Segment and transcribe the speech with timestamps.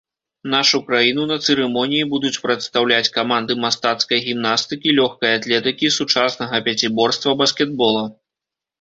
[0.51, 8.03] Нашу краіну на цырымоніі будуць прадстаўляць каманды мастацкай гімнастыкі, лёгкай атлетыкі, сучаснага пяціборства, баскетбола.